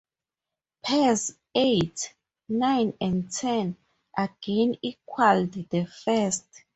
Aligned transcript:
Pairs 0.81 1.31
eight, 1.53 2.15
nine 2.49 2.91
and 2.99 3.31
ten 3.31 3.77
again 4.17 4.73
equalled 4.81 5.51
the 5.69 5.85
first. 5.85 6.47